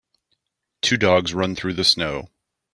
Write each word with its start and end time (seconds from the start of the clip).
Two 0.81 0.97
dogs 0.97 1.31
run 1.31 1.55
through 1.55 1.73
the 1.73 1.83
snow. 1.83 2.29